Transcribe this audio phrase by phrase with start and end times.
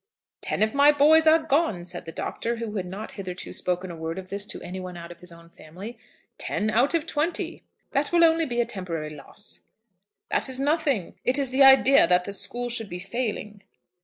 [0.41, 3.95] "Ten of my boys are gone!" said the Doctor, who had not hitherto spoken a
[3.95, 5.95] word of this to any one out of his own family;
[6.39, 9.59] "ten out of twenty." "That will only be a temporary loss."
[10.31, 11.19] "That is nothing, nothing.
[11.23, 13.61] It is the idea that the school should be failing."